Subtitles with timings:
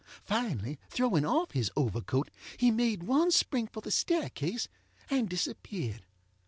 [0.25, 4.67] Finally, throwing off his overcoat, he made one spring for the staircase
[5.11, 6.07] and disappeared.